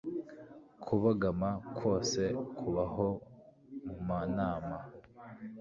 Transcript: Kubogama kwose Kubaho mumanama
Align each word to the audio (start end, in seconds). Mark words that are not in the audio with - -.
Kubogama 0.83 1.49
kwose 1.77 2.21
Kubaho 2.57 3.07
mumanama 3.85 4.77